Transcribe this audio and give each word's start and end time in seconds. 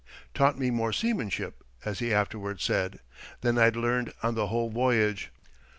"Taught 0.33 0.57
me 0.57 0.71
more 0.71 0.91
seamanship," 0.91 1.63
as 1.85 1.99
he 1.99 2.11
afterward 2.11 2.59
said, 2.59 3.01
"than 3.41 3.59
I'd 3.59 3.75
learned 3.75 4.15
on 4.23 4.33
the 4.33 4.47
whole 4.47 4.71
voyage." 4.71 5.29